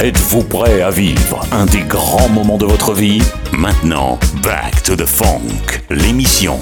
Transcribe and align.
Êtes-vous 0.00 0.44
prêt 0.44 0.80
à 0.80 0.90
vivre 0.90 1.44
un 1.50 1.66
des 1.66 1.80
grands 1.80 2.28
moments 2.28 2.56
de 2.56 2.64
votre 2.64 2.94
vie? 2.94 3.20
Maintenant, 3.50 4.16
Back 4.44 4.84
to 4.84 4.94
the 4.94 5.04
Funk, 5.04 5.82
l'émission 5.90 6.60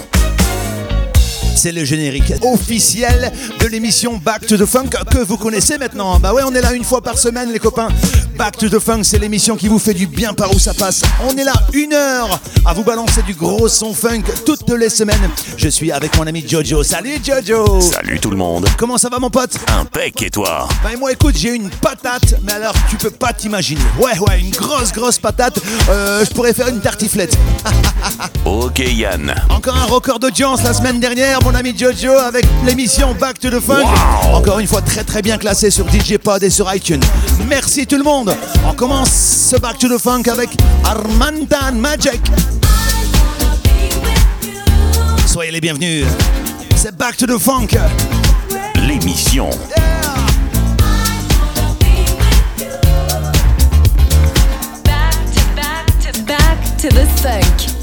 c'est 1.55 1.73
le 1.73 1.85
générique 1.85 2.35
officiel 2.43 3.33
de 3.61 3.67
l'émission 3.67 4.19
Back 4.19 4.47
to 4.47 4.59
the 4.59 4.67
Funk 4.67 4.91
que 5.11 5.19
vous 5.19 5.39
connaissez 5.39 5.79
maintenant. 5.79 6.21
Bah 6.21 6.35
ouais, 6.35 6.43
on 6.47 6.55
est 6.55 6.61
là 6.61 6.75
une 6.75 6.85
fois 6.85 7.01
par 7.01 7.19
semaine, 7.19 7.51
les 7.51 7.59
copains. 7.59 7.89
Back 8.37 8.59
to 8.59 8.69
the 8.69 8.79
Funk, 8.79 9.03
c'est 9.05 9.19
l'émission 9.19 9.57
qui 9.57 9.67
vous 9.67 9.79
fait 9.79 9.95
du 9.95 10.07
bien 10.07 10.35
par 10.35 10.55
où 10.55 10.59
ça 10.59 10.75
passe. 10.75 11.01
On 11.27 11.37
est 11.37 11.45
là 11.45 11.55
une 11.73 11.95
heure 11.95 12.39
à 12.67 12.75
vous 12.75 12.85
balancer 12.85 13.23
du 13.23 13.33
gros 13.35 13.67
son 13.69 13.95
funk 13.95 14.23
toutes 14.45 14.69
les 14.71 14.91
semaines. 14.91 15.31
Je 15.57 15.69
suis 15.69 15.91
avec 15.91 16.17
mon 16.19 16.27
ami 16.27 16.45
Jojo. 16.47 16.83
Salut 16.83 17.19
Jojo 17.25 17.81
Salut 17.81 18.19
tout 18.21 18.31
le 18.31 18.37
monde 18.37 18.69
Comment 18.77 18.99
ça 18.99 19.09
va 19.09 19.19
mon 19.19 19.31
pote? 19.31 19.57
Impec 19.69 20.23
et 20.23 20.31
toi? 20.31 20.69
Bah 20.83 20.91
moi 20.99 21.13
écoute, 21.13 21.37
j'ai 21.37 21.55
une 21.55 21.71
patate, 21.71 22.35
mais 22.43 22.53
alors 22.53 22.75
tu 22.91 22.97
peux 22.97 23.11
pas 23.11 23.33
t'imaginer. 23.33 23.81
Ouais 23.99 24.19
ouais, 24.19 24.41
une 24.41 24.51
grosse 24.51 24.93
grosse 24.93 25.19
patate. 25.19 25.59
Euh, 25.89 26.25
je 26.29 26.35
pourrais 26.35 26.53
faire 26.53 26.69
une 26.69 26.81
tartiflette. 26.81 27.37
ok 28.45 28.79
Yann. 28.79 29.35
Encore 29.49 29.77
un 29.77 29.87
record 29.87 30.19
d'audience 30.19 30.63
la 30.63 30.75
semaine 30.75 31.01
dernière 31.01 31.43
mon 31.43 31.55
ami 31.55 31.77
Jojo 31.77 32.13
avec 32.13 32.45
l'émission 32.67 33.15
Back 33.15 33.39
to 33.39 33.49
the 33.51 33.61
Funk. 33.61 33.87
Encore 34.33 34.59
une 34.59 34.67
fois 34.67 34.83
très 34.83 35.05
très 35.05 35.23
bien 35.23 35.39
classé 35.39 35.71
sur 35.71 35.87
DJ 35.89 36.19
Pod 36.19 36.43
et 36.43 36.51
sur 36.51 36.73
iTunes. 36.75 37.03
Merci 37.49 37.87
tout 37.87 37.97
le 37.97 38.05
monde. 38.05 38.26
On 38.65 38.73
commence 38.75 39.11
ce 39.51 39.57
Back 39.57 39.79
to 39.79 39.89
the 39.89 39.99
Funk 40.01 40.23
avec 40.31 40.51
Armantan 40.85 41.73
Magic. 41.75 42.21
Soyez 45.27 45.53
les 45.53 45.61
bienvenus. 45.61 46.07
C'est 46.75 46.97
Back 46.97 47.17
to 47.17 47.27
the 47.27 47.39
Funk. 47.39 47.69
L'émission. 48.87 49.51
Back 54.85 55.15
to 55.35 55.43
back 55.55 55.87
to 56.01 56.23
back 56.23 56.77
to 56.79 56.89
the 56.89 57.07
funk. 57.21 57.76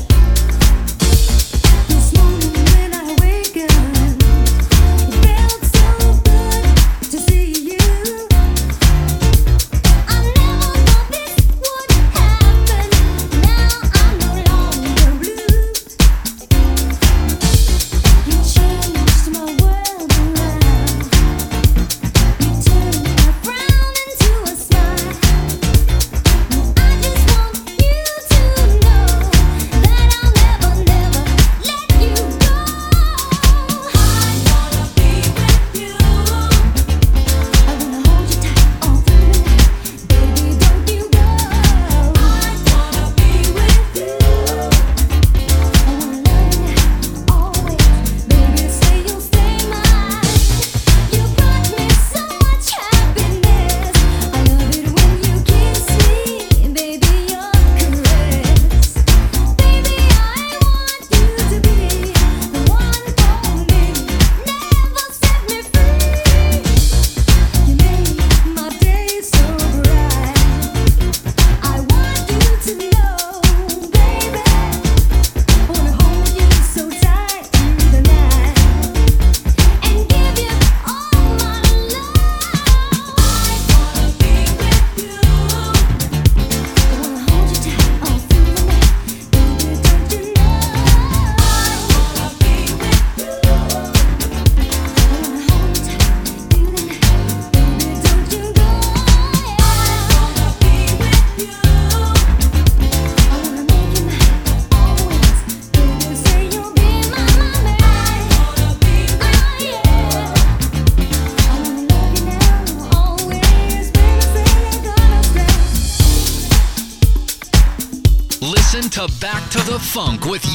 Funk 119.93 120.25
with 120.25 120.52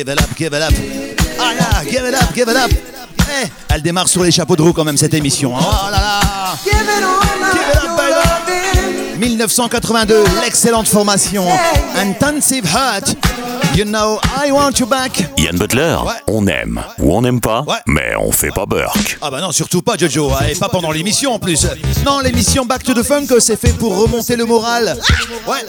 Give 0.00 0.08
it 0.08 0.18
up, 0.18 0.34
give 0.34 0.54
it 0.54 0.62
up. 0.62 0.72
Ah 1.38 1.52
là, 1.52 1.84
give 1.84 2.08
it 2.08 2.14
up, 2.14 2.34
give 2.34 2.48
it 2.48 2.56
up. 2.56 2.70
Eh, 2.72 3.46
elle 3.68 3.82
démarre 3.82 4.08
sur 4.08 4.22
les 4.22 4.30
chapeaux 4.30 4.56
de 4.56 4.62
roue 4.62 4.72
quand 4.72 4.82
même 4.82 4.96
cette 4.96 5.12
émission. 5.12 5.52
Oh 5.54 5.90
là 5.90 6.00
là. 6.00 6.09
1982, 9.20 10.24
l'excellente 10.42 10.88
formation 10.88 11.44
Intensive 11.96 12.64
Heart. 12.66 13.16
You 13.76 13.84
know 13.84 14.18
I 14.44 14.50
want 14.50 14.72
you 14.80 14.86
back. 14.86 15.24
Yann 15.36 15.56
Butler, 15.58 15.96
Ouais. 16.06 16.14
on 16.26 16.46
aime 16.46 16.82
ou 16.98 17.14
on 17.14 17.20
n'aime 17.20 17.40
pas, 17.40 17.62
Ouais. 17.66 17.76
mais 17.86 18.14
on 18.18 18.32
fait 18.32 18.48
pas 18.50 18.64
Burke. 18.66 19.18
Ah 19.20 19.30
bah 19.30 19.40
non, 19.42 19.52
surtout 19.52 19.82
pas 19.82 19.96
Jojo, 19.98 20.30
et 20.48 20.54
pas 20.54 20.68
pendant 20.70 20.90
l'émission 20.90 21.34
en 21.34 21.38
plus. 21.38 21.66
Non, 22.04 22.20
l'émission 22.20 22.64
Back 22.64 22.82
to 22.82 22.94
the 22.94 23.02
Funk, 23.02 23.26
c'est 23.40 23.60
fait 23.60 23.76
pour 23.76 23.96
remonter 24.00 24.36
le 24.36 24.46
moral. 24.46 24.96
Ouais, 25.46 25.64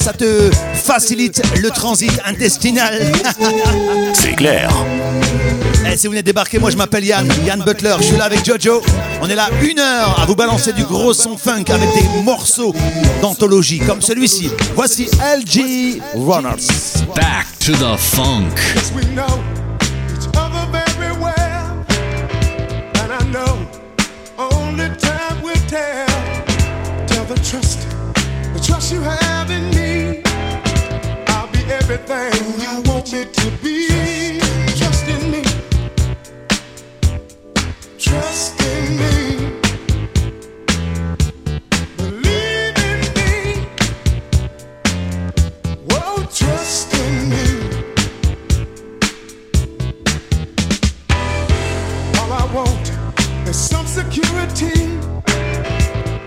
ça 0.00 0.12
te 0.12 0.50
facilite 0.74 1.42
le 1.60 1.70
transit 1.70 2.12
intestinal. 2.24 3.12
C'est 4.14 4.34
clair. 4.36 4.70
Et 5.86 5.96
si 5.96 6.06
vous 6.06 6.12
venez 6.12 6.22
de 6.22 6.26
débarquer, 6.26 6.58
moi 6.58 6.70
je 6.70 6.76
m'appelle 6.76 7.04
Yann, 7.04 7.28
Yann 7.46 7.62
Butler, 7.62 7.94
je 7.98 8.04
suis 8.04 8.16
là 8.16 8.24
avec 8.24 8.44
Jojo. 8.44 8.82
On 9.20 9.28
est 9.28 9.34
là 9.34 9.48
une 9.62 9.78
heure 9.78 10.18
à 10.20 10.26
vous 10.26 10.34
balancer 10.34 10.72
du 10.72 10.84
gros 10.84 11.12
son 11.12 11.36
funk 11.36 11.64
avec 11.68 11.88
des 11.94 12.22
morceaux 12.22 12.74
d'anthologie 13.22 13.78
comme 13.80 14.00
celui-ci. 14.02 14.50
Voici 14.74 15.04
LG 15.06 16.00
Runners. 16.16 16.66
Back 17.14 17.46
to 17.60 17.72
the 17.72 17.96
funk. 17.98 18.58
Yes, 18.74 18.92
we 18.94 19.04
know 19.14 19.42
each 20.16 20.26
other 20.36 20.66
very 20.72 21.12
well. 21.20 21.84
And 23.02 23.12
I 23.12 23.24
know 23.30 23.58
only 24.38 24.88
time 24.98 25.42
will 25.42 25.54
tell. 25.68 26.06
Tell 27.06 27.24
the 27.26 27.40
trust, 27.48 27.86
the 28.54 28.60
trust 28.60 28.92
you 28.92 29.00
have 29.02 29.50
in 29.50 29.70
me. 29.70 30.22
I'll 31.28 31.46
be 31.52 31.60
everything 31.70 32.32
you 32.60 32.82
want 32.90 33.12
me 33.12 33.24
to 33.26 33.50
be. 33.62 34.43
Security. 53.94 54.88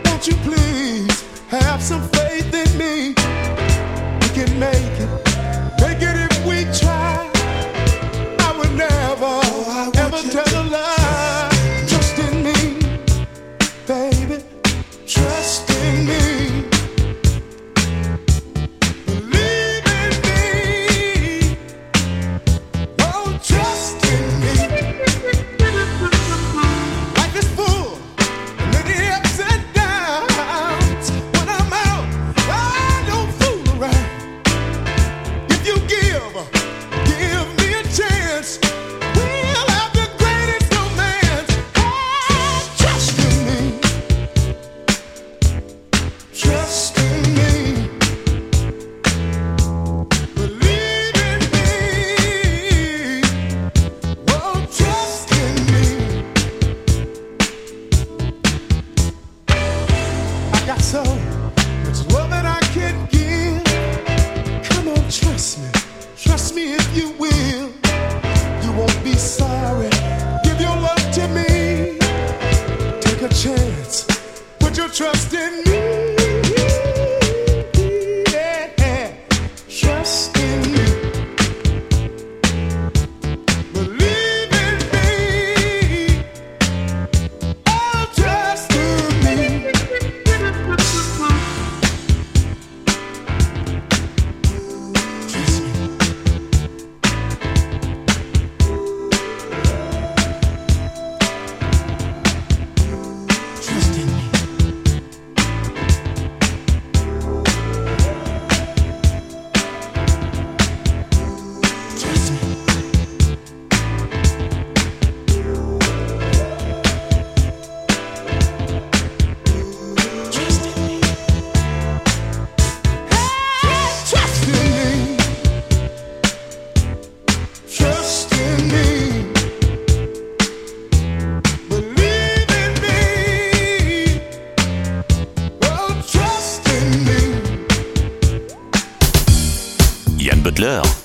Won't 0.05 0.27
you 0.27 0.35
please 0.47 1.21
have 1.49 1.81
some 1.83 2.07
faith 2.09 2.53
in 2.53 2.77
me? 2.77 3.16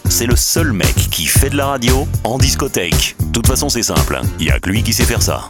C'est 0.09 0.25
le 0.25 0.35
seul 0.35 0.73
mec 0.73 0.94
qui 1.11 1.26
fait 1.26 1.50
de 1.50 1.59
la 1.59 1.66
radio 1.66 2.09
en 2.25 2.38
discothèque. 2.38 3.16
De 3.21 3.32
toute 3.32 3.47
façon, 3.47 3.68
c'est 3.68 3.82
simple, 3.82 4.16
hein. 4.16 4.26
y 4.40 4.50
a 4.50 4.59
que 4.59 4.71
lui 4.71 4.82
qui 4.82 4.94
sait 4.94 5.04
faire 5.04 5.21
ça. 5.21 5.47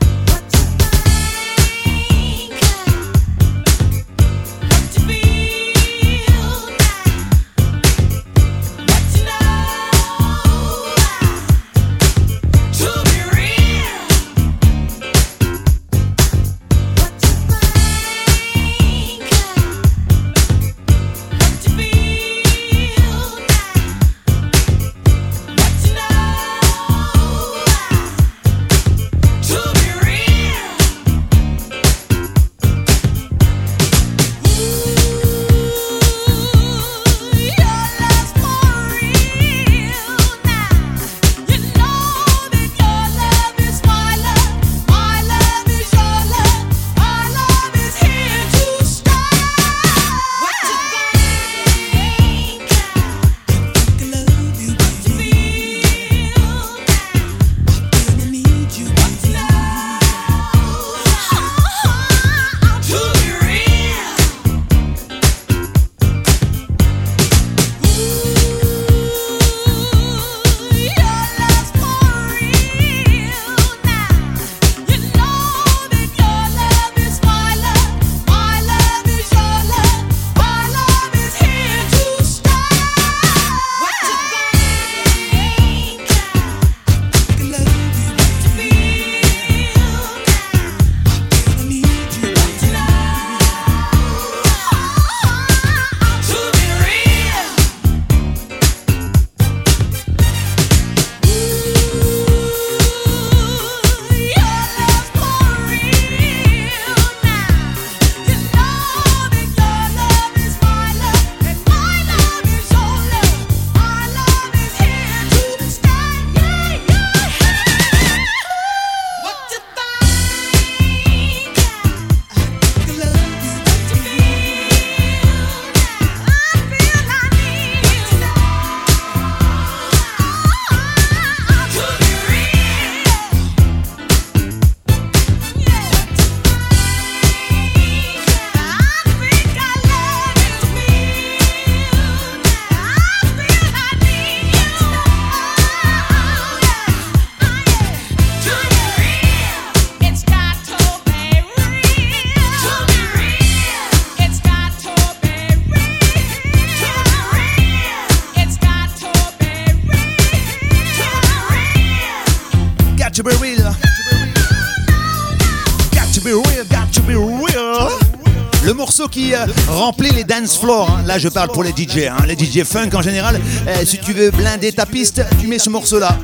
Qui 169.12 169.34
euh, 169.34 169.44
remplit 169.68 170.10
les 170.10 170.24
dance 170.24 170.58
floors, 170.58 170.90
hein. 170.90 171.04
là 171.06 171.18
je 171.18 171.28
parle 171.28 171.50
pour 171.50 171.62
les 171.62 171.70
DJ, 171.70 172.08
hein. 172.08 172.16
les 172.26 172.34
DJ 172.34 172.64
funk 172.64 172.90
en 172.94 173.02
général, 173.02 173.38
Euh, 173.68 173.84
si 173.84 173.98
tu 173.98 174.12
veux 174.12 174.30
blinder 174.30 174.72
ta 174.72 174.86
piste, 174.86 175.22
tu 175.38 175.46
mets 175.46 175.58
ce 175.58 175.70
morceau-là. 175.70 176.18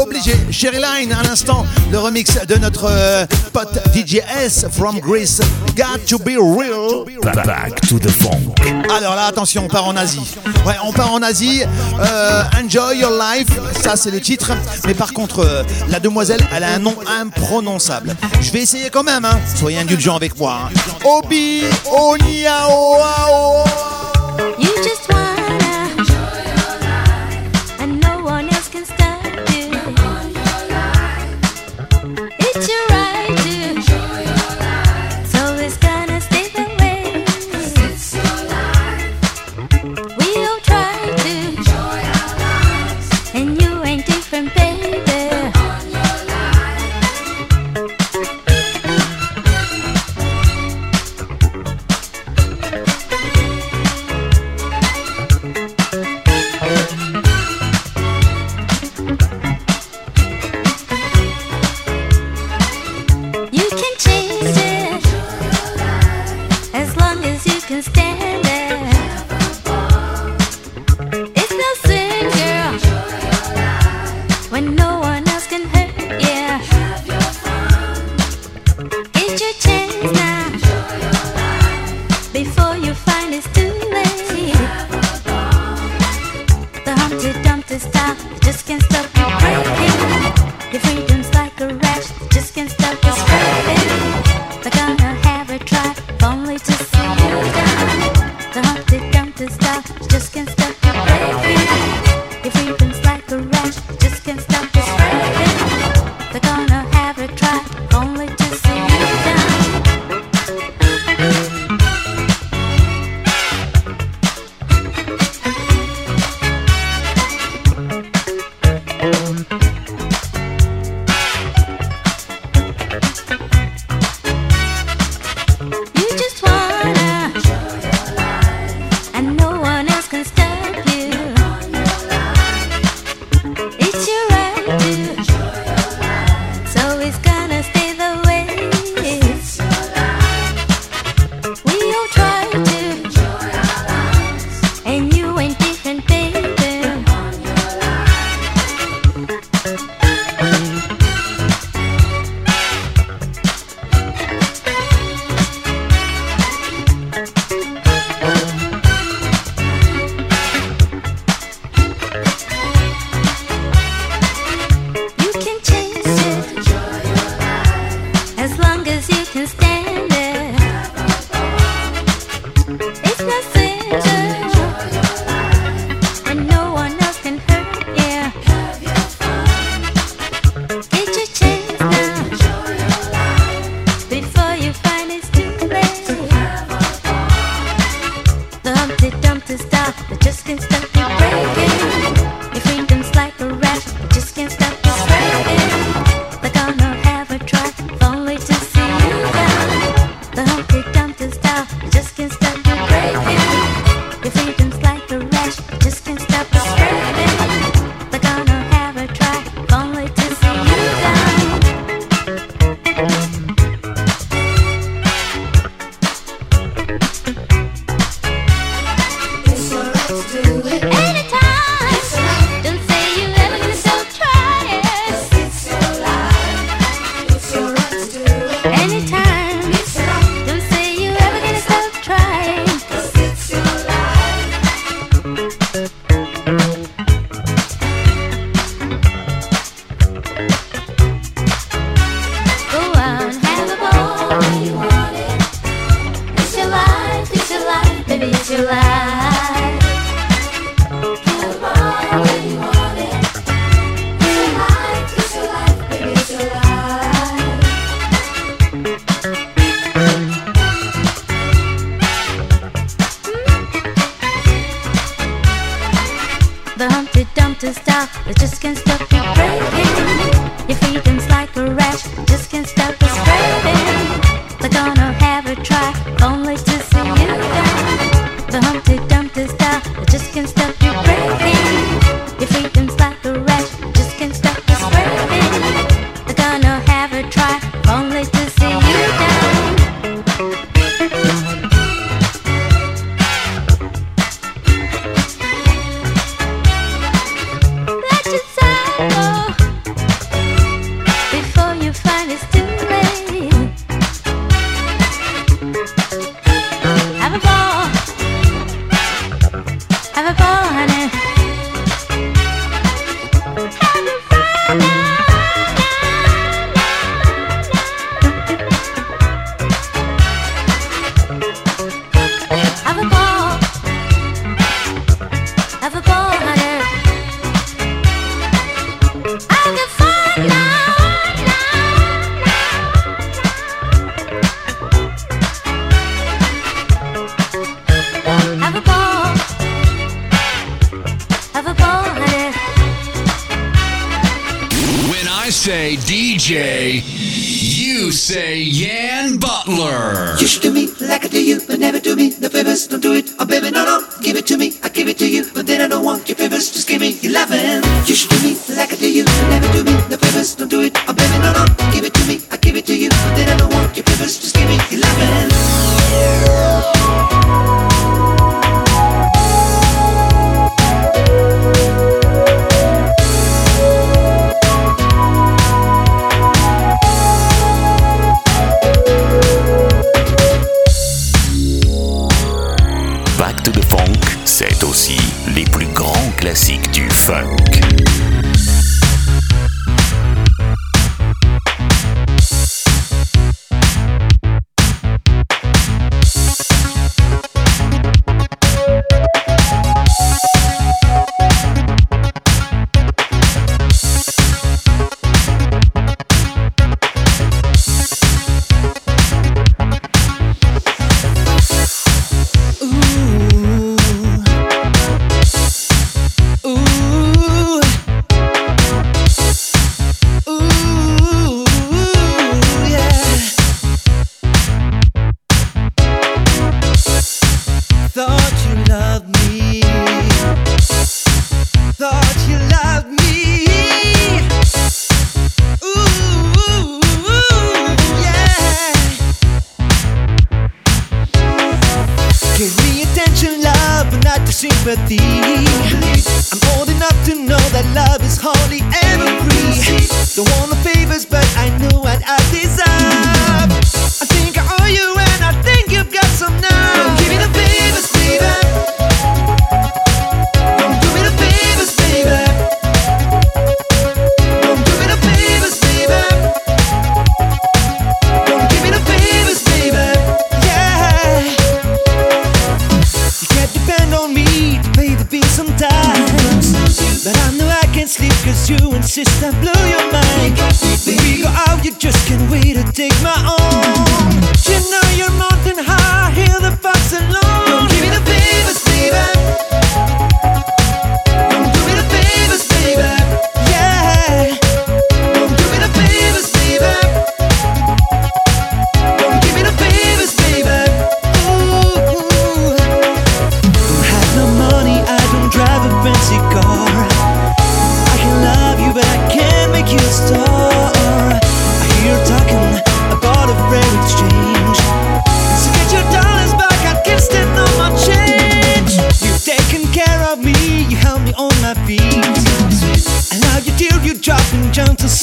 Obligé, 0.00 0.34
Sherry 0.50 0.78
Line, 0.78 1.12
à 1.12 1.22
l'instant, 1.22 1.64
le 1.90 1.98
remix 1.98 2.36
de 2.46 2.56
notre 2.56 2.86
euh, 2.90 3.26
pote 3.52 3.78
DJ 3.94 4.18
S 4.44 4.66
from 4.70 4.98
Greece, 4.98 5.40
Got 5.76 5.98
to 6.08 6.18
be 6.18 6.36
real. 6.36 7.04
Back 7.22 7.80
to 7.88 7.98
the 7.98 8.10
funk. 8.10 8.54
Alors 8.96 9.14
là, 9.14 9.26
attention, 9.26 9.64
on 9.64 9.68
part 9.68 9.86
en 9.86 9.96
Asie. 9.96 10.36
Ouais, 10.66 10.74
on 10.84 10.92
part 10.92 11.12
en 11.12 11.22
Asie. 11.22 11.62
Euh, 12.00 12.42
Enjoy 12.62 12.98
Your 12.98 13.12
Life, 13.12 13.48
ça 13.82 13.96
c'est 13.96 14.10
le 14.10 14.20
titre. 14.20 14.52
Mais 14.86 14.94
par 14.94 15.12
contre, 15.12 15.40
euh, 15.40 15.62
la 15.88 16.00
demoiselle, 16.00 16.40
elle 16.54 16.64
a 16.64 16.74
un 16.74 16.78
nom 16.78 16.94
imprononçable. 17.20 18.14
Je 18.40 18.50
vais 18.50 18.62
essayer 18.62 18.90
quand 18.90 19.04
même, 19.04 19.24
hein. 19.24 19.38
Soyez 19.58 19.78
indulgents 19.78 20.16
avec 20.16 20.36
moi. 20.38 20.68
hein. 20.70 20.70
Obi 21.04 21.62
Oniaoao. 21.90 23.64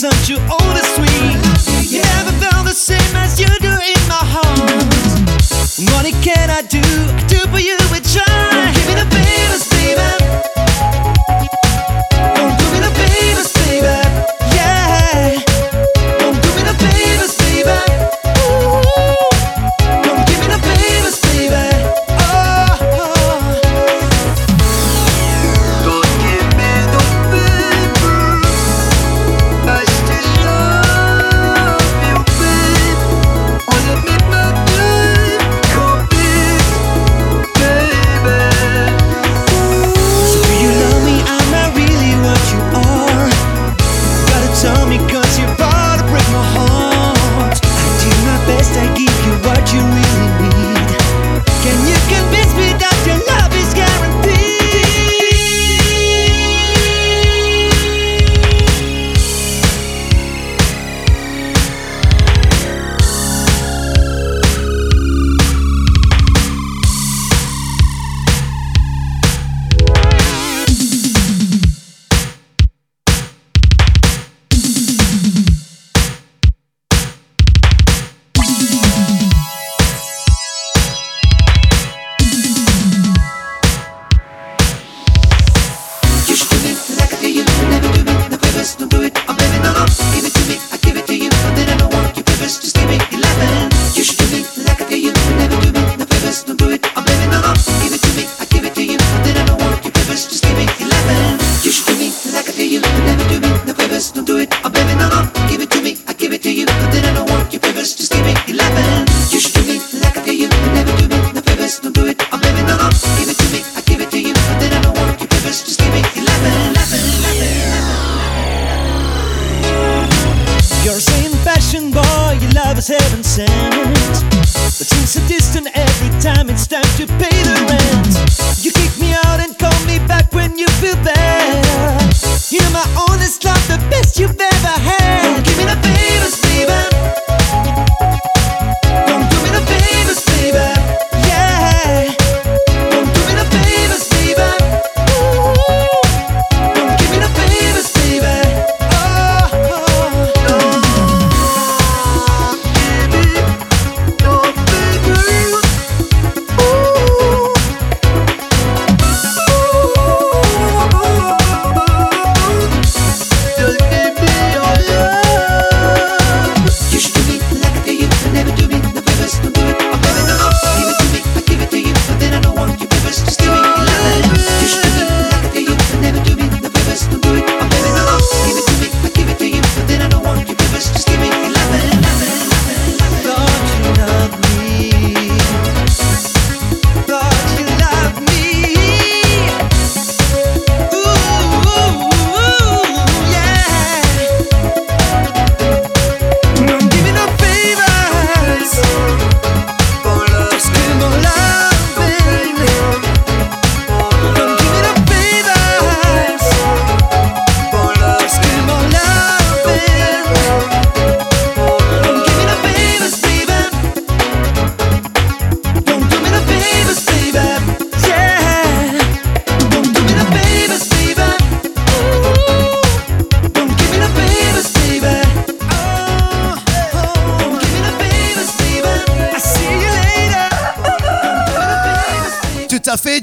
Jump 0.01 0.13
to 0.13 0.17
such 0.17 0.29
you 0.29 0.37
old 0.49 0.60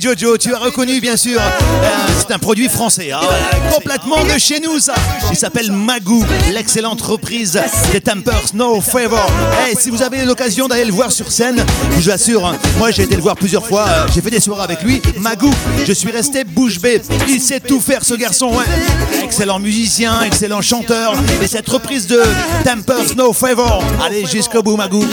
Jojo, 0.09 0.39
tu 0.39 0.55
as 0.55 0.59
reconnu 0.59 1.01
bien 1.03 1.19
sûr. 1.19 1.39
Euh, 1.39 1.89
c'est 2.19 2.33
un 2.33 2.39
produit 2.39 2.71
français, 2.71 3.13
hein, 3.13 3.21
complètement 3.75 4.25
de 4.25 4.39
chez 4.39 4.59
nous 4.59 4.79
ça. 4.79 4.95
Il 5.31 5.37
s'appelle 5.37 5.71
Magoo, 5.71 6.25
l'excellente 6.55 7.03
reprise 7.03 7.61
des 7.93 8.01
Tampers 8.01 8.55
No 8.55 8.81
Favor. 8.81 9.31
Eh, 9.71 9.77
si 9.79 9.91
vous 9.91 10.01
avez 10.01 10.25
l'occasion 10.25 10.67
d'aller 10.67 10.87
le 10.87 10.93
voir 10.93 11.13
sur 11.13 11.31
scène, 11.31 11.63
je 11.91 11.97
vous 11.97 12.11
assure, 12.11 12.47
hein, 12.47 12.57
moi 12.79 12.91
j'ai 12.91 13.03
été 13.03 13.17
le 13.17 13.21
voir 13.21 13.37
plusieurs 13.37 13.67
fois, 13.67 13.85
euh, 13.87 14.07
j'ai 14.15 14.23
fait 14.23 14.31
des 14.31 14.41
soirées 14.41 14.63
avec 14.63 14.83
lui. 14.83 15.03
Magoo, 15.19 15.51
je 15.87 15.93
suis 15.93 16.11
resté 16.11 16.45
bouche 16.45 16.81
bée. 16.81 17.03
Il 17.29 17.41
sait 17.41 17.61
tout 17.61 17.81
faire 17.81 18.03
ce 18.03 18.15
garçon, 18.15 18.49
ouais. 18.49 19.23
Excellent 19.23 19.59
musicien, 19.59 20.23
excellent 20.23 20.63
chanteur. 20.63 21.13
Et 21.43 21.47
cette 21.47 21.69
reprise 21.69 22.07
de 22.07 22.23
Tampers 22.65 23.15
No 23.15 23.35
Favor, 23.35 23.85
allez 24.03 24.25
jusqu'au 24.25 24.63
bout 24.63 24.77
Magoo. 24.77 25.05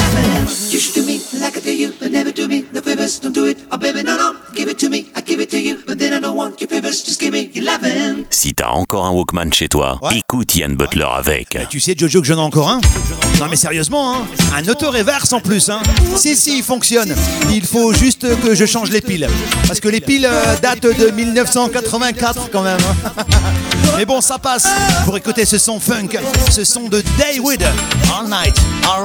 Si 8.30 8.54
t'as 8.54 8.70
encore 8.70 9.06
un 9.06 9.12
Walkman 9.12 9.52
chez 9.54 9.68
toi, 9.70 9.98
Ouais. 10.02 10.18
écoute 10.18 10.56
Ian 10.56 10.70
Butler 10.72 11.08
avec. 11.16 11.58
Tu 11.70 11.80
sais, 11.80 11.96
Jojo, 11.98 12.22
que 12.22 12.28
j'en 12.28 12.36
ai 12.38 12.42
encore 12.42 12.70
un 12.70 12.82
Non, 13.40 13.48
mais 13.50 13.56
sérieusement, 13.56 14.14
hein 14.16 14.26
un 14.56 14.68
auto-reverse 14.68 15.32
en 15.34 15.40
plus. 15.40 15.70
Hein 15.70 15.82
si, 16.16 16.36
si, 16.36 16.58
il 16.58 16.64
fonctionne. 16.64 17.16
Il 17.52 17.66
faut 17.66 17.94
juste 17.94 18.28
que 18.42 18.54
je 18.56 18.66
change 18.66 18.90
les 18.90 19.02
piles. 19.02 19.28
Parce 19.68 19.80
que 19.80 19.88
les 19.90 20.02
piles 20.02 20.28
euh, 20.30 20.56
datent 20.62 20.82
de 20.84 21.10
1984 21.12 22.50
quand 22.52 22.62
même. 22.62 22.78
hein. 23.08 23.24
mais 23.98 24.06
bon, 24.06 24.22
ça 24.22 24.38
passe 24.38 24.68
pour 25.06 25.16
écouter 25.18 25.46
ce 25.46 25.58
son 25.58 25.80
funk, 25.80 26.10
ce 26.52 26.64
son 26.64 26.88
de 26.90 27.02
Daywood. 27.18 27.64
All 27.64 28.26
night, 28.30 28.56
all 28.84 29.04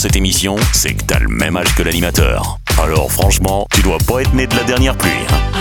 cette 0.00 0.16
émission, 0.16 0.56
c'est 0.72 0.94
que 0.94 1.04
t'as 1.04 1.18
le 1.18 1.28
même 1.28 1.58
âge 1.58 1.74
que 1.74 1.82
l'animateur. 1.82 2.56
Alors 2.82 3.12
franchement, 3.12 3.66
tu 3.74 3.82
dois 3.82 3.98
pas 3.98 4.22
être 4.22 4.32
né 4.32 4.46
de 4.46 4.56
la 4.56 4.62
dernière 4.62 4.96
pluie. 4.96 5.10
Hein. 5.28 5.60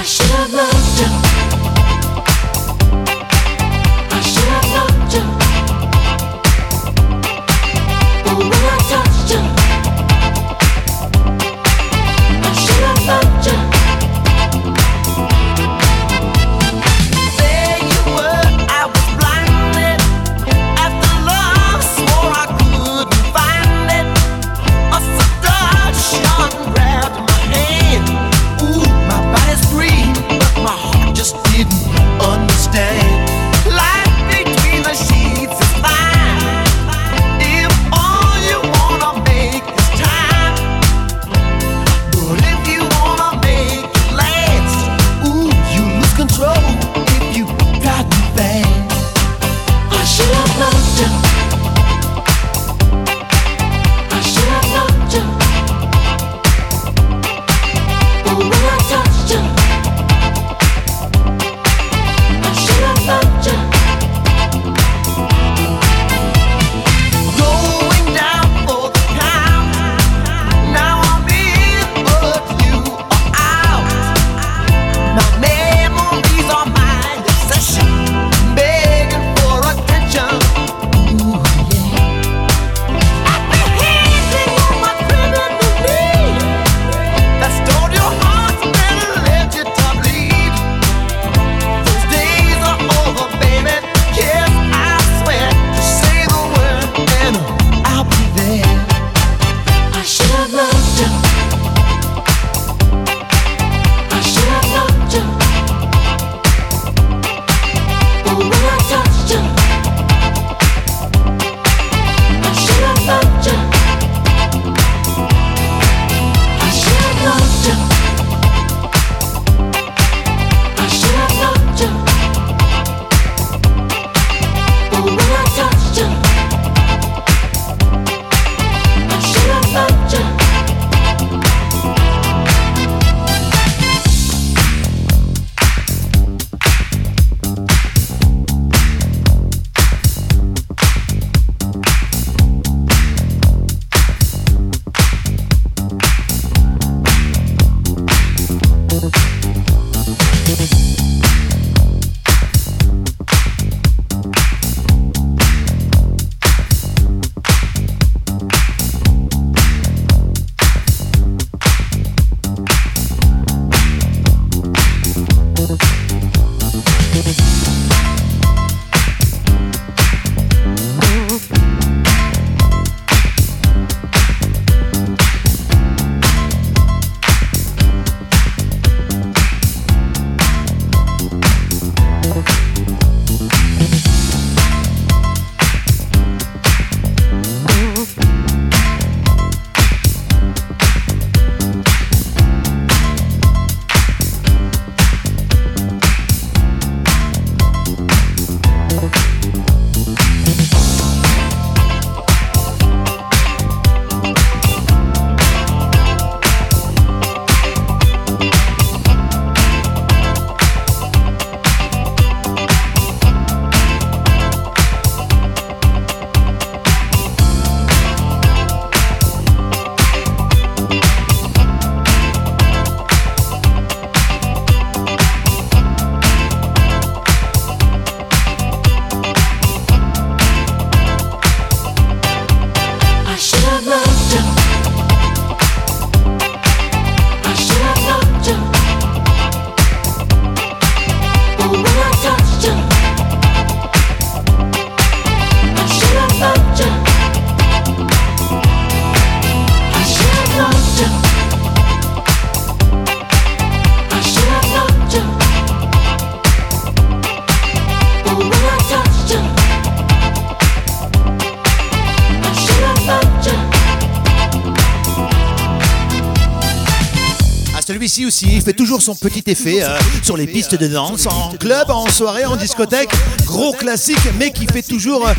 son 269.10 269.16
petit 269.16 269.44
effet 269.48 269.82
euh, 269.82 269.98
sur 270.22 270.38
les 270.38 270.46
pistes 270.46 270.76
de 270.76 270.88
danse, 270.88 271.26
en 271.26 271.50
club, 271.58 271.90
en 271.90 272.08
soirée, 272.10 272.46
en 272.46 272.56
discothèque. 272.56 273.10
Gros 273.46 273.74
classique, 273.74 274.20
mais 274.38 274.52
qui 274.52 274.68
fait 274.68 274.84
toujours 274.84 275.28
euh, 275.28 275.34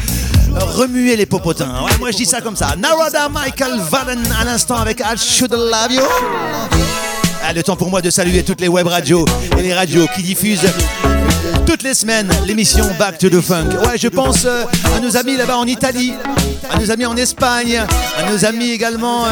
remuer 0.58 1.14
les 1.14 1.26
popotins. 1.26 1.84
Ouais, 1.84 1.96
moi 2.00 2.10
je 2.10 2.16
dis 2.16 2.24
ça 2.24 2.40
comme 2.40 2.56
ça. 2.56 2.74
Narada 2.76 3.28
Michael 3.28 3.78
Vaden 3.88 4.20
à 4.40 4.44
l'instant 4.44 4.74
avec 4.74 4.98
I 5.00 5.16
Should 5.16 5.52
Love 5.52 5.92
You. 5.92 6.02
Ah, 7.44 7.52
le 7.52 7.62
temps 7.62 7.76
pour 7.76 7.90
moi 7.90 8.02
de 8.02 8.10
saluer 8.10 8.42
toutes 8.42 8.60
les 8.60 8.68
web 8.68 8.88
radios 8.88 9.24
et 9.56 9.62
les 9.62 9.72
radios 9.72 10.06
qui 10.16 10.22
diffusent 10.24 10.66
toutes 11.70 11.82
les 11.84 11.94
semaines 11.94 12.28
l'émission 12.46 12.84
Back 12.98 13.18
to 13.18 13.28
the 13.28 13.40
Funk. 13.40 13.68
Ouais, 13.86 13.96
je 13.96 14.08
pense 14.08 14.44
euh, 14.44 14.64
à 14.96 14.98
nos 14.98 15.16
amis 15.16 15.36
là-bas 15.36 15.56
en 15.56 15.66
Italie, 15.66 16.12
à 16.68 16.76
nos 16.80 16.90
amis 16.90 17.06
en 17.06 17.16
Espagne, 17.16 17.80
à 18.18 18.28
nos 18.28 18.44
amis 18.44 18.72
également 18.72 19.24
euh, 19.24 19.28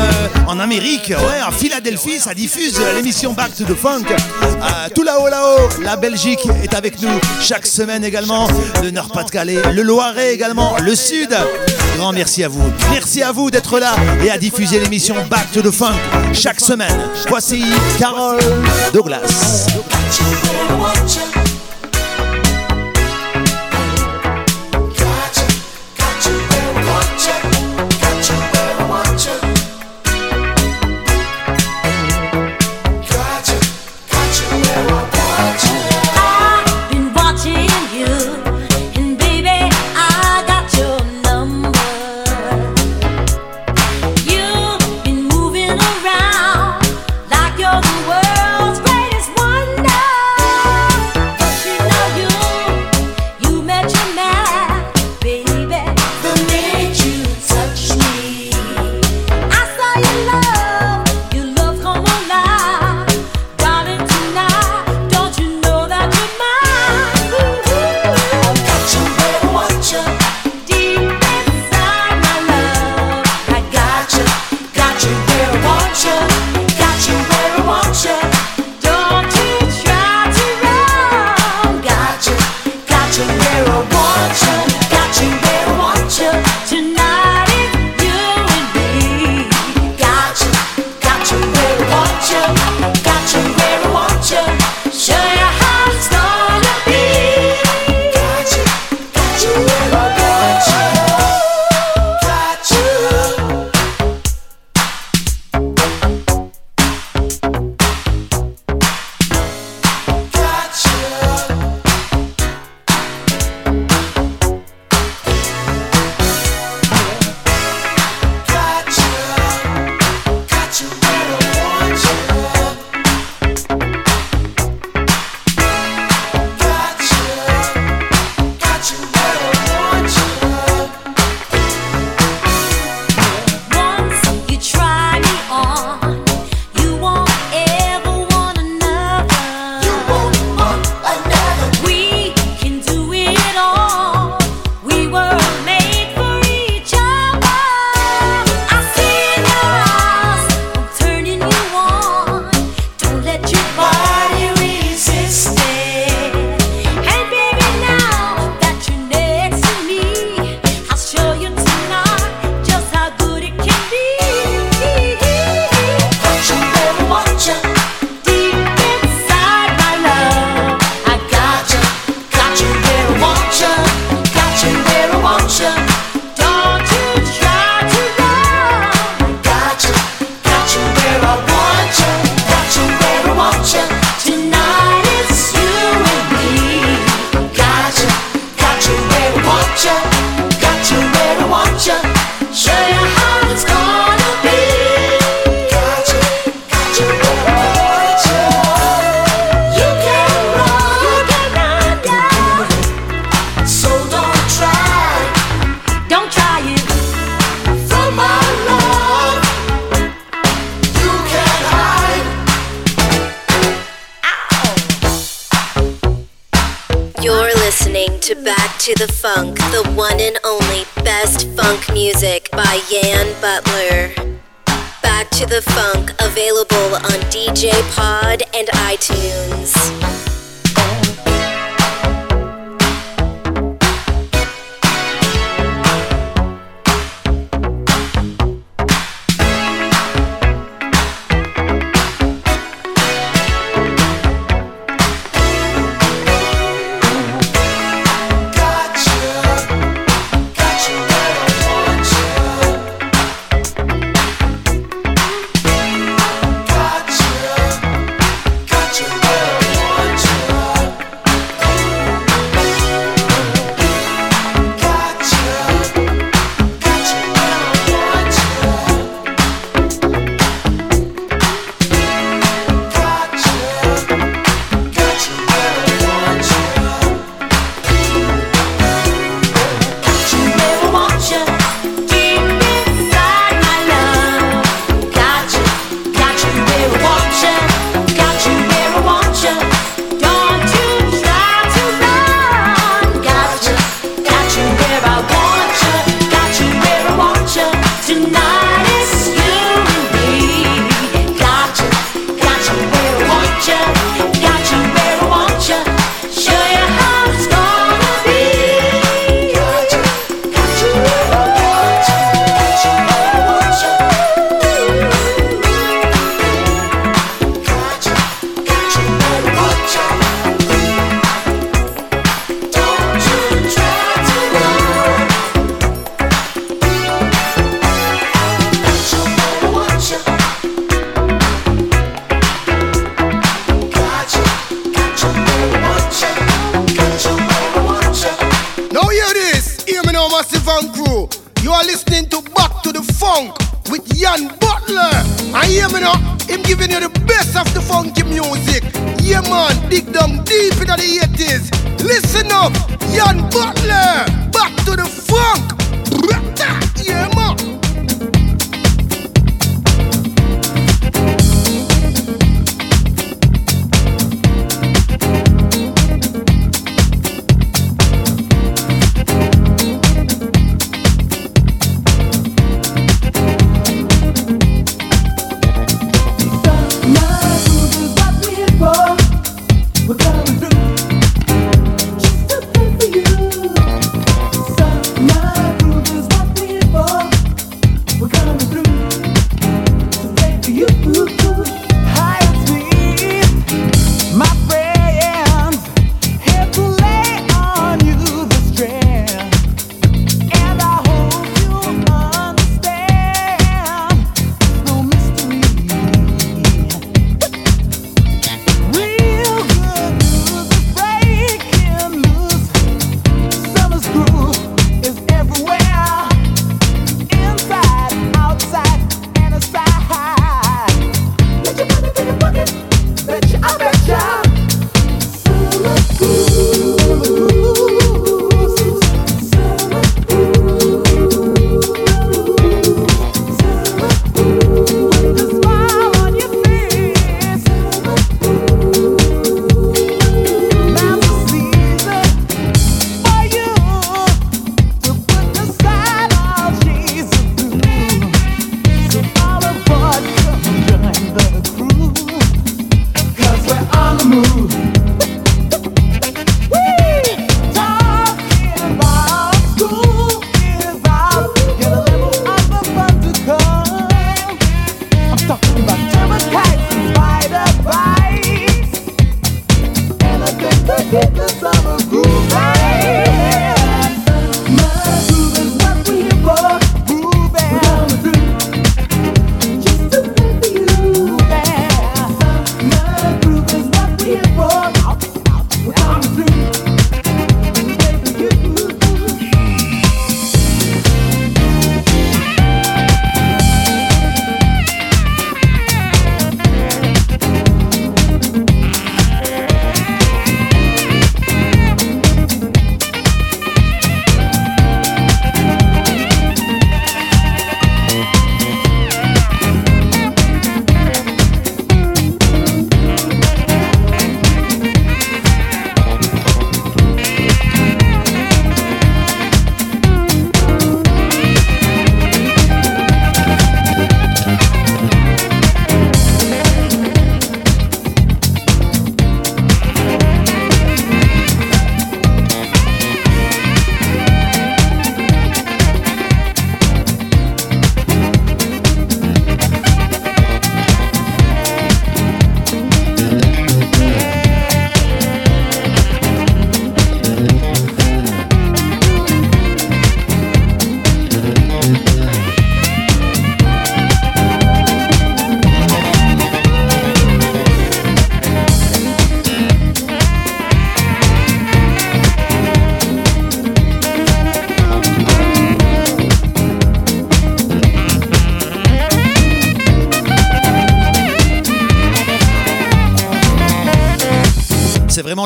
en 0.46 0.60
Amérique. 0.60 1.08
Ouais, 1.08 1.40
à 1.44 1.50
Philadelphie, 1.50 2.20
ça 2.20 2.34
diffuse 2.34 2.80
l'émission 2.94 3.32
Back 3.32 3.56
to 3.56 3.64
the 3.64 3.74
Funk. 3.76 4.04
Tout 4.94 5.02
là-haut, 5.02 5.26
là-haut, 5.28 5.68
la 5.82 5.96
Belgique 5.96 6.46
est 6.62 6.74
avec 6.74 7.02
nous 7.02 7.10
chaque 7.42 7.66
semaine 7.66 8.04
également. 8.04 8.46
Le 8.84 8.92
Nord-Pas-de-Calais, 8.92 9.58
le 9.72 9.82
Loiret 9.82 10.32
également, 10.32 10.76
le 10.78 10.94
Sud. 10.94 11.36
Grand 11.96 12.12
merci 12.12 12.44
à 12.44 12.48
vous. 12.48 12.72
Merci 12.92 13.20
à 13.20 13.32
vous 13.32 13.50
d'être 13.50 13.80
là 13.80 13.96
et 14.24 14.30
à 14.30 14.38
diffuser 14.38 14.78
l'émission 14.78 15.16
Back 15.28 15.50
to 15.52 15.60
the 15.60 15.72
Funk 15.72 15.96
chaque 16.34 16.60
semaine. 16.60 17.10
Voici 17.28 17.64
Carole 17.98 18.38
Douglas. 18.92 19.66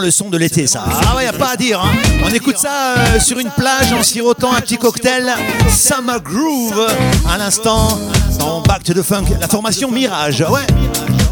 Le 0.02 0.10
son 0.10 0.28
de 0.28 0.36
l'été, 0.36 0.66
ça. 0.66 0.84
Ah 0.86 1.16
ouais, 1.16 1.24
y 1.24 1.28
a 1.28 1.32
pas 1.32 1.50
à 1.52 1.56
dire. 1.56 1.80
hein. 1.80 1.92
On 2.24 2.28
écoute 2.30 2.58
ça 2.58 2.96
euh, 2.98 3.20
sur 3.20 3.38
une 3.38 3.50
plage 3.50 3.92
en 3.92 4.02
sirotant 4.02 4.52
un 4.52 4.60
petit 4.60 4.76
cocktail. 4.76 5.32
Summer 5.70 6.20
Groove. 6.20 6.86
À 7.32 7.38
l'instant, 7.38 7.98
dans 8.38 8.60
Back 8.60 8.82
to 8.82 8.92
the 8.92 9.02
Funk, 9.02 9.24
la 9.40 9.48
formation 9.48 9.90
Mirage. 9.90 10.44
Ouais. 10.50 10.66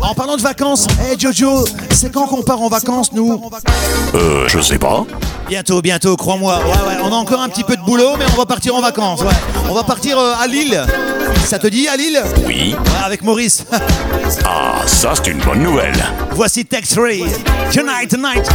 En 0.01 0.15
parlant 0.15 0.37
de 0.37 0.43
vacances, 0.43 0.87
hey 1.03 1.19
Jojo, 1.19 1.65
c'est 1.91 2.11
quand 2.11 2.27
qu'on 2.27 2.43
part 2.43 2.63
en 2.63 2.69
vacances, 2.69 3.13
nous? 3.13 3.43
Euh, 4.15 4.49
je 4.49 4.61
sais 4.61 4.79
pas. 4.79 5.05
Bientôt, 5.49 5.83
bientôt, 5.83 6.17
crois-moi. 6.17 6.59
Ouais, 6.59 6.65
ouais, 6.65 6.99
on 7.05 7.13
a 7.13 7.17
encore 7.17 7.41
un 7.43 7.49
petit 7.49 7.65
peu 7.65 7.77
de 7.77 7.83
boulot, 7.83 8.17
mais 8.19 8.25
on 8.33 8.37
va 8.39 8.47
partir 8.47 8.75
en 8.75 8.81
vacances. 8.81 9.21
Ouais. 9.21 9.35
On 9.69 9.75
va 9.75 9.83
partir 9.83 10.19
euh, 10.19 10.33
à 10.41 10.47
Lille. 10.47 10.81
Ça 11.45 11.59
te 11.59 11.67
dit 11.67 11.89
à 11.89 11.97
Lille 11.97 12.23
Oui. 12.47 12.75
Ouais, 12.75 13.05
avec 13.05 13.23
Maurice. 13.23 13.65
Ah, 14.45 14.83
ça 14.87 15.13
c'est 15.17 15.31
une 15.31 15.41
bonne 15.41 15.63
nouvelle. 15.63 15.97
Voici 16.33 16.65
Tex 16.65 16.97
Ray. 16.99 17.25
Tonight, 17.73 18.09
tonight. 18.11 18.49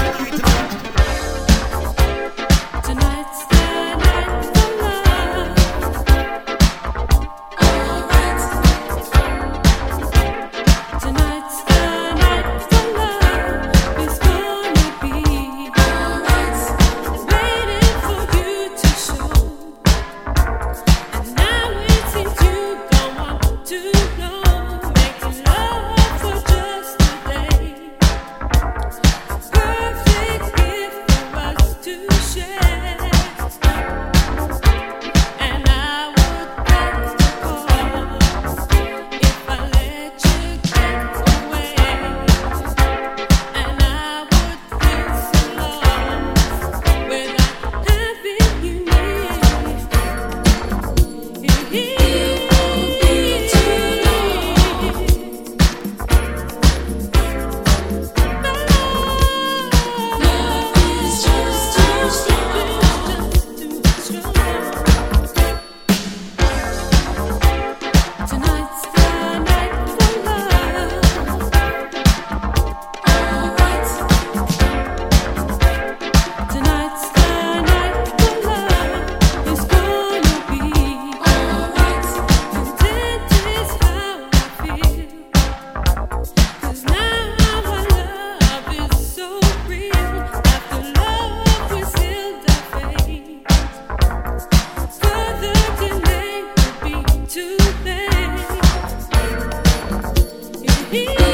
You. 100.96 101.25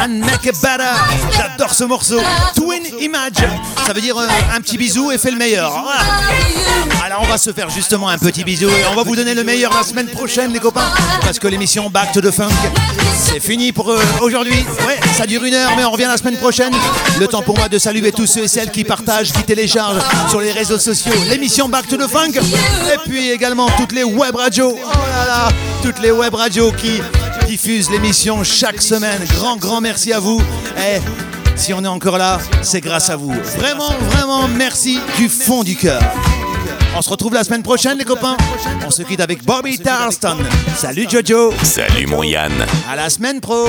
And 0.00 0.20
Make 0.20 0.50
Better. 0.62 0.94
J'adore 1.36 1.74
ce 1.74 1.84
morceau. 1.84 2.20
Twin 2.54 2.82
Image. 3.00 3.44
Ça 3.86 3.92
veut 3.92 4.00
dire 4.00 4.16
euh, 4.16 4.26
un 4.54 4.60
petit 4.60 4.78
bisou 4.78 5.10
et 5.10 5.18
fait 5.18 5.30
le 5.30 5.36
meilleur. 5.36 5.72
Alors 7.04 7.20
on 7.22 7.26
va 7.26 7.38
se 7.38 7.52
faire 7.52 7.68
justement 7.70 8.08
un 8.08 8.18
petit 8.18 8.44
bisou 8.44 8.68
et 8.68 8.86
on 8.90 8.94
va 8.94 9.02
vous 9.02 9.16
donner 9.16 9.34
le 9.34 9.44
meilleur 9.44 9.72
la 9.74 9.82
semaine 9.82 10.06
prochaine 10.06 10.52
les 10.52 10.58
copains. 10.58 10.90
Parce 11.22 11.38
que 11.38 11.48
l'émission 11.48 11.90
Back 11.90 12.12
to 12.12 12.20
the 12.20 12.30
Funk, 12.30 12.48
c'est 13.14 13.40
fini 13.40 13.72
pour 13.72 13.90
euh, 13.90 14.00
aujourd'hui. 14.22 14.64
Ouais, 14.86 14.98
ça 15.16 15.26
dure 15.26 15.44
une 15.44 15.54
heure 15.54 15.72
mais 15.76 15.84
on 15.84 15.90
revient 15.90 16.08
la 16.08 16.16
semaine 16.16 16.36
prochaine. 16.36 16.72
Le 17.18 17.26
temps 17.26 17.42
pour 17.42 17.56
moi 17.58 17.68
de 17.68 17.78
saluer 17.78 18.12
tous 18.12 18.26
ceux 18.26 18.44
et 18.44 18.48
celles 18.48 18.70
qui 18.70 18.84
partagent, 18.84 19.32
qui 19.32 19.42
téléchargent 19.42 20.00
sur 20.28 20.40
les 20.40 20.52
réseaux 20.52 20.78
sociaux 20.78 21.12
l'émission 21.28 21.68
Back 21.68 21.88
to 21.88 21.96
the 21.96 22.08
Funk. 22.08 22.32
Et 22.36 23.08
puis 23.08 23.30
également 23.30 23.68
toutes 23.76 23.92
les 23.92 24.04
web 24.04 24.34
radios. 24.34 24.78
Oh 24.82 24.98
là 25.10 25.26
là, 25.26 25.48
toutes 25.82 26.00
les 26.00 26.10
web 26.10 26.34
radios 26.34 26.72
qui 26.72 27.00
diffusent 27.50 27.90
l'émission 27.90 28.44
chaque 28.44 28.80
semaine. 28.80 29.20
Grand, 29.34 29.56
grand 29.56 29.80
merci 29.80 30.12
à 30.12 30.20
vous. 30.20 30.40
Et 30.78 31.00
si 31.56 31.74
on 31.74 31.82
est 31.82 31.88
encore 31.88 32.16
là, 32.16 32.38
c'est 32.62 32.80
grâce 32.80 33.10
à 33.10 33.16
vous. 33.16 33.32
Vraiment, 33.58 33.90
vraiment 34.08 34.46
merci 34.46 35.00
du 35.16 35.28
fond 35.28 35.64
du 35.64 35.74
cœur. 35.74 36.00
On 36.96 37.02
se 37.02 37.10
retrouve 37.10 37.34
la 37.34 37.42
semaine 37.42 37.64
prochaine, 37.64 37.98
les 37.98 38.04
copains. 38.04 38.36
On 38.86 38.90
se 38.92 39.02
quitte 39.02 39.18
avec 39.18 39.44
Bobby 39.44 39.80
Tarston. 39.80 40.36
Salut 40.76 41.08
Jojo. 41.10 41.52
Salut 41.64 42.06
mon 42.06 42.22
Yann. 42.22 42.52
À 42.88 42.94
la 42.94 43.10
semaine 43.10 43.40
pro. 43.40 43.66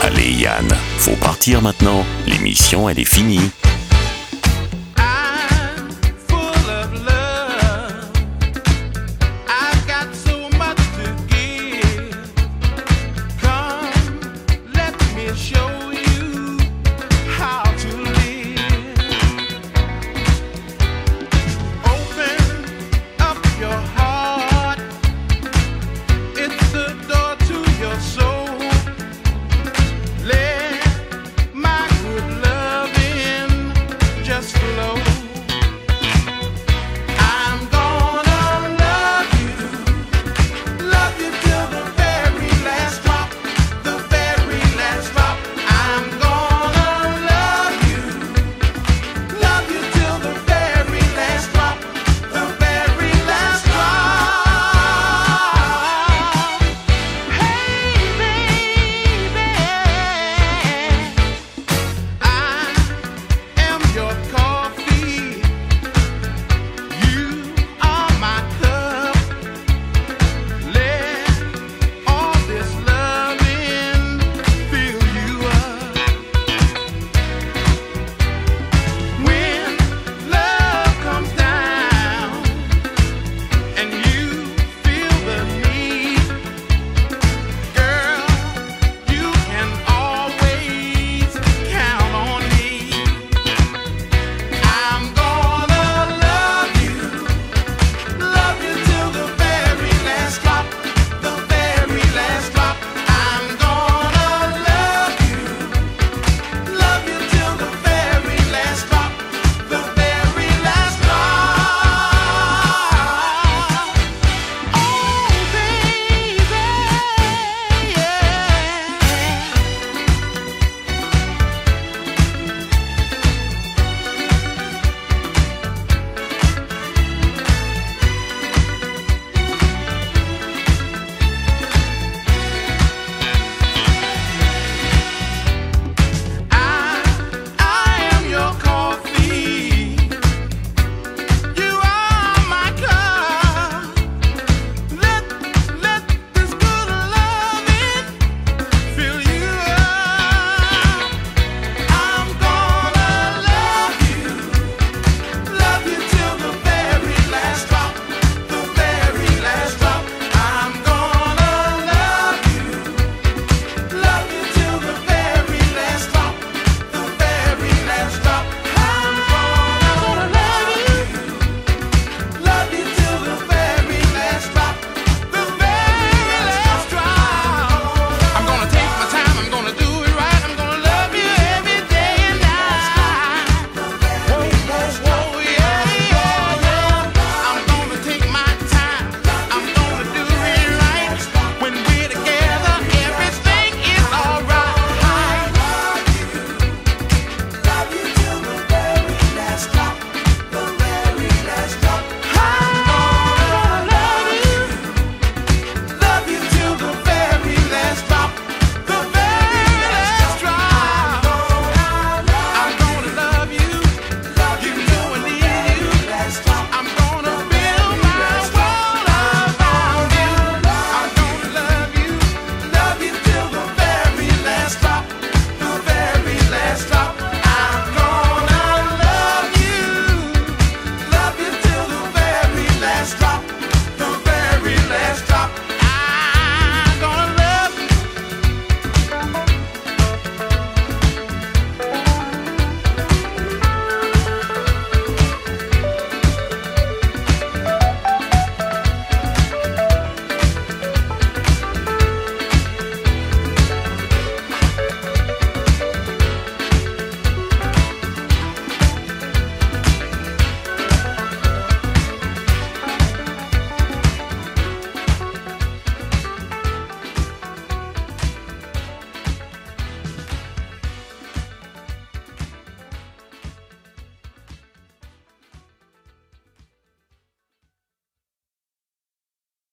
Allez 0.00 0.32
Yann, 0.32 0.66
faut 0.96 1.16
partir 1.16 1.60
maintenant. 1.60 2.02
L'émission 2.26 2.88
elle 2.88 2.98
est 2.98 3.04
finie. 3.04 3.50